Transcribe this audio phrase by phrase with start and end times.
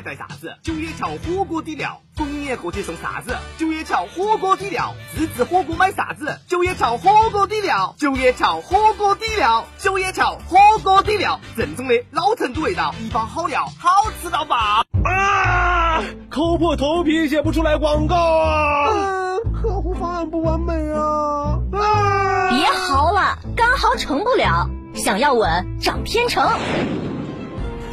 [0.00, 0.56] 成都特产在啥子？
[0.62, 3.36] 九叶桥火锅底料，逢年过节送啥子？
[3.58, 6.38] 九叶桥火锅底料，自制火锅买啥子？
[6.48, 14.56] 九叶桥火锅底料，九叶桥火锅底料，九叶桥火锅底料，正宗的老成都味道，一包好料，好吃到爆！
[15.04, 16.02] 啊！
[16.30, 18.88] 抠破头皮写不出来广告啊！
[18.88, 21.58] 啊，客户方案不完美啊！
[21.72, 22.50] 啊！
[22.50, 24.68] 别嚎了，刚好成不了。
[24.94, 26.46] 想要稳，找天成。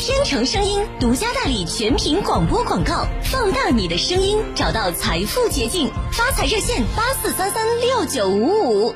[0.08, 5.92] 天成声音独家代理全屏广播广告，放大你的声音，找到财富捷径。
[6.14, 8.96] 发财热线八四三三六九五五。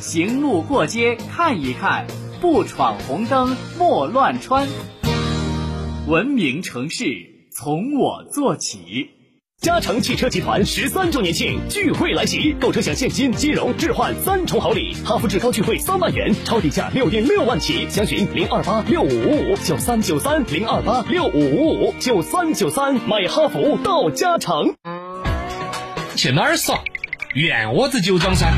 [0.00, 2.06] 行路过街看一看，
[2.40, 4.66] 不闯红灯莫乱穿。
[6.06, 7.04] 文明城市
[7.54, 9.10] 从我做起。
[9.60, 24.74] 嘉诚汽车集团十三周年庆聚会来袭，购车享现金、金融、置换三重好礼，哈弗至高聚会三万元，超低价六点六万起，详询零二八六五五五九三九三零二八六五五五九三九三，买哈弗到嘉诚。
[26.16, 26.82] 去哪儿耍？
[27.34, 28.50] 远窝子酒庄噻。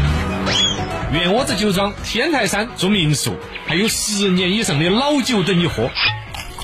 [1.12, 3.36] 院窝子酒庄天台山住民宿，
[3.66, 5.90] 还有十年以上的老酒等你喝。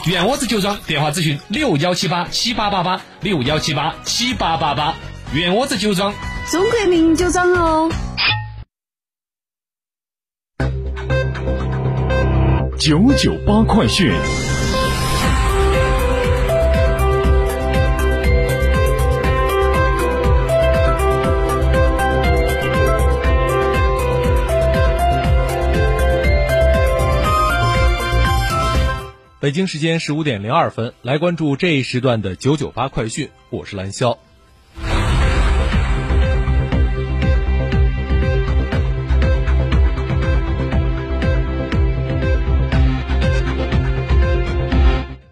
[0.06, 4.94] 院窝子酒庄电话咨询六幺七八七八八八六幺七八七八八八。
[5.34, 6.14] 院窝子酒庄，
[6.50, 7.90] 中国名酒庄哦。
[12.78, 14.10] 九九八快讯。
[29.40, 34.18] 北京时间十五点零二分，来关注这一时段的九九八快讯，我是蓝霄。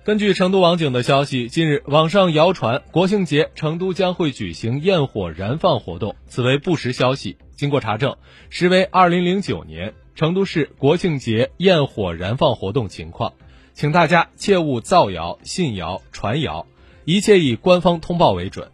[0.05, 7.39] 根据成都网警的消息，近日网上谣传国庆节成都将会举行焰火燃放活动，此为不实消息。
[7.57, 8.15] 经过查证，
[8.51, 13.33] 实为二零零九年成都市国庆节焰火燃放活动情况。
[13.77, 16.67] 请大家切勿造谣、信谣、传谣，
[17.05, 18.71] 一切以官方通报为准。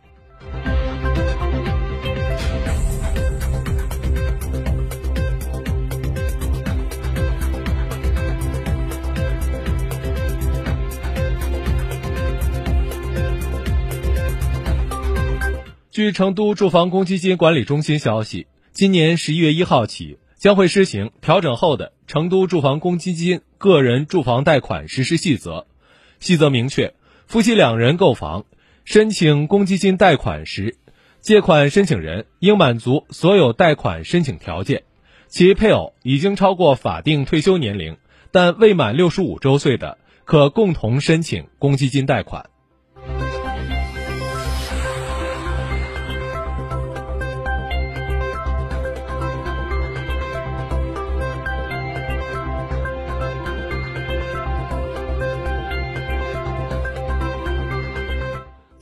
[15.91, 25.58] 据成都住房公积金管理中心消息，今年十一月一号起将会施行调整后的《成都住房公积金个人住房贷款实施细则》。
[26.19, 26.94] 细则明确，
[27.28, 28.44] 夫妻两人购房
[28.84, 30.78] 申请公积金贷款时，
[31.20, 34.82] 借款申请人应满足所有贷款申请条件，
[35.28, 37.97] 其配偶已经超过法定退休年龄
[38.32, 42.50] 但未满六十五周岁的，可共同申请公积金贷款。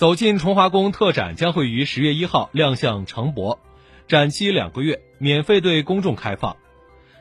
[0.00, 3.58] 走进重华宫特展将会于十月一号亮相成博，
[4.08, 6.56] 展期两个月，免费对公众开放。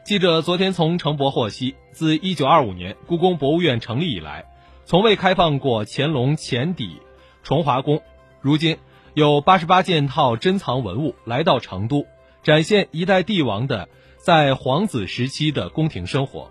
[0.06, 4.46] 记者昨天从成博获悉，自一九二五年故宫博物院成立以来，
[4.86, 7.02] 从未开放过乾隆前底
[7.44, 8.02] 重华宫。
[8.40, 8.78] 如今
[9.14, 12.06] 有八十八件套珍藏文物来到成都，
[12.44, 13.90] 展现一代帝王的
[14.20, 16.50] 在皇子时期的宫廷生活。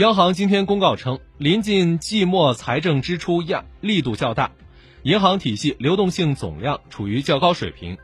[0.00, 4.50] 央行今天公告称，临近季末财政支出压力度较大，
[5.02, 7.98] 银行体系流动性总量处于较高水平。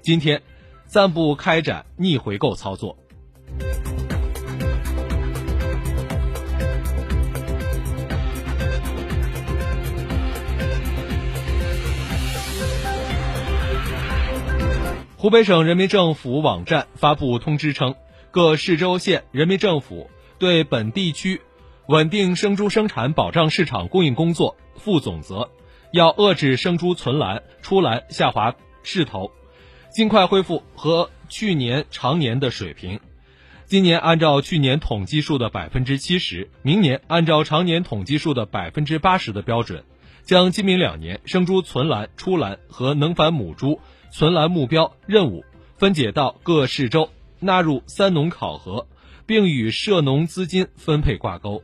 [0.00, 0.42] 今天，
[0.86, 2.96] 暂不开展逆回购操作。
[15.16, 17.96] 湖北省人民政府网站发布通知称，
[18.30, 20.08] 各市州县人民政府
[20.40, 21.42] 对本地区
[21.86, 25.50] 稳定生猪生产、保障市场供应工作负总责，
[25.92, 29.30] 要遏制生猪存栏、出栏下滑势头，
[29.90, 33.00] 尽快恢复和去年常年的水平。
[33.66, 39.84] 今年按照去年统计数的百分之七十，明年按照常年统计数的百分之八十的标准，
[40.24, 43.78] 将今明两年生猪存栏、出栏和能繁母猪。
[44.10, 45.44] 存栏目标任务
[45.76, 47.10] 分解到各市州，
[47.40, 48.88] 纳入三农考核，
[49.30, 51.62] 并与涉农资金分配挂钩。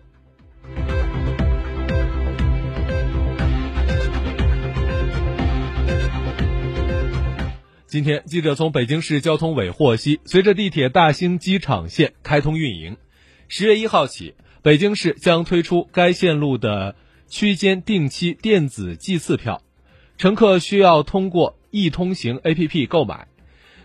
[7.89, 12.99] 今天，记者从北京市交通委获悉，随着地铁大兴机场线开通运营，
[13.49, 16.95] 十月一号起，北京市将推出该线路的
[17.27, 19.61] 区间定期电子计次票，
[20.17, 21.59] 乘客需要通过。
[21.73, 23.27] 易通行 APP 购买，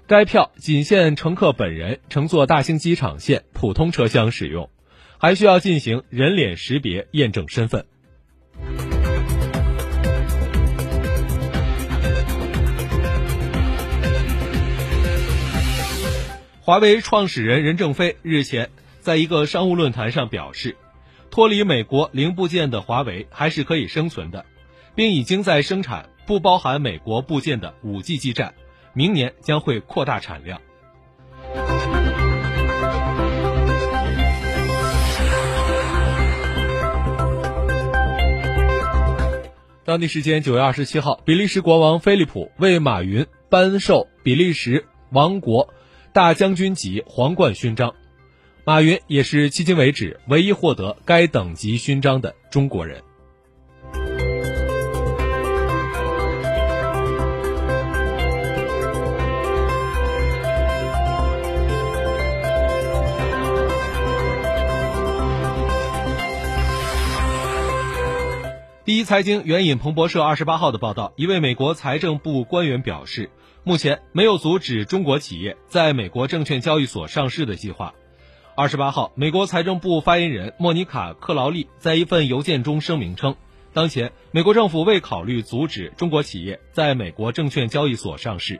[0.08, 4.70] 该票仅限乘客本人乘坐大兴机场线普通车厢使用，
[5.18, 7.86] 还需要进行人脸识别验证身份。
[16.60, 18.70] 华为创始人任正非日前
[19.00, 20.76] 在一个商务论坛上表示，
[21.30, 24.46] 脱离美国零部件的华为还是可以生存的，
[24.94, 26.10] 并已经在生产。
[26.28, 28.54] 不包含美国部件的五 G 基站，
[28.94, 30.60] 明年将会扩大产量。
[39.84, 45.74] 当地时间九月二十七号，比利时国王菲利普为马云颁授比利时王国
[46.14, 47.94] 大将军级皇冠勋章，
[48.64, 53.04] 马云也是迄今为止唯一获得该等级勋章的中国人。
[68.84, 73.30] 第一财经援引彭博社二十八号的报道，一位美国财政部官员表示，
[73.64, 77.94] 目前没有阻止中国企业在美国证券交易所上市的计划。
[78.56, 83.36] 二十八号，美国财政部发言人莫妮卡·克劳利在一份邮件中声明称，
[83.72, 88.60] 当前美国政府未考虑阻止中国企业在美国证券交易所上市。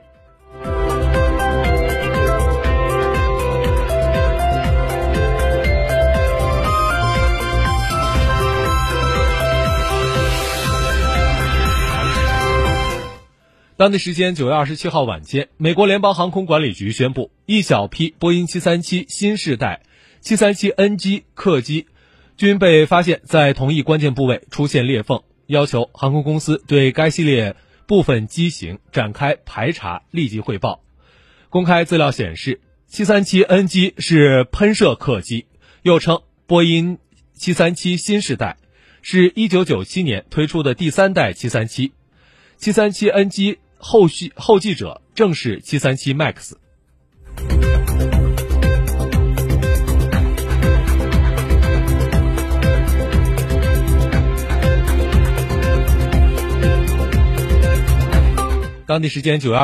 [13.82, 19.82] 当地时间九月二十七号晚间，美国联邦航空管理局宣布，一小批波音七三七新世代、
[20.20, 21.86] 七三七 NG 客机
[22.36, 27.56] 均被发现在同一关键部位出现裂缝，要求航空公司对该系列
[27.88, 30.84] 部分机型展开排查，立即汇报。
[31.50, 35.46] 公开资料显示，七三七 NG 是喷射客机，
[35.82, 36.98] 又称波音
[37.34, 38.58] 七三七新世代，
[39.02, 41.90] 是一九九七年推出的第三代七三七。
[42.56, 43.58] 七三七 NG。
[43.84, 46.52] 后续后继者正是七三七 MAX。
[58.86, 59.60] 当地时间九月二。